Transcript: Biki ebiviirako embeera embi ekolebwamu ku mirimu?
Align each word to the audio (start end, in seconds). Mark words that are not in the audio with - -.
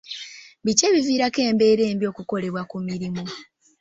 Biki 0.65 0.83
ebiviirako 0.89 1.39
embeera 1.49 1.83
embi 1.91 2.05
ekolebwamu 2.07 2.69
ku 2.71 2.77
mirimu? 2.87 3.23